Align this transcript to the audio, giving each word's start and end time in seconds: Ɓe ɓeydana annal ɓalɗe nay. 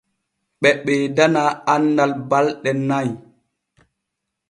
Ɓe 0.61 0.69
ɓeydana 0.85 1.43
annal 1.73 2.11
ɓalɗe 2.29 2.71
nay. 2.89 3.09